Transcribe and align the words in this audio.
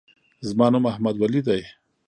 زما 0.47 0.67
نوم 0.71 0.83
احمدولي 0.91 1.41
دی. 1.47 1.61